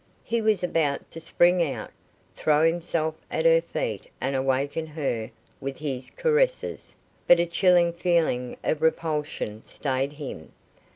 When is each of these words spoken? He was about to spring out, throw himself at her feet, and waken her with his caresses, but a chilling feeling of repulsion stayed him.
He 0.23 0.41
was 0.41 0.63
about 0.63 1.11
to 1.11 1.19
spring 1.19 1.61
out, 1.61 1.91
throw 2.35 2.65
himself 2.65 3.13
at 3.29 3.45
her 3.45 3.61
feet, 3.61 4.09
and 4.19 4.47
waken 4.47 4.87
her 4.87 5.29
with 5.59 5.77
his 5.77 6.09
caresses, 6.09 6.95
but 7.27 7.39
a 7.39 7.45
chilling 7.45 7.93
feeling 7.93 8.57
of 8.63 8.81
repulsion 8.81 9.63
stayed 9.63 10.13
him. 10.13 10.53